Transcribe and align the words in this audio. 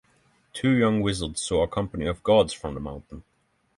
Two 0.51 0.71
young 0.71 1.01
wizards 1.01 1.43
saw 1.43 1.61
a 1.63 1.67
company 1.67 2.07
of 2.07 2.23
gods 2.23 2.53
from 2.53 2.73
the 2.73 2.79
mountain. 2.79 3.23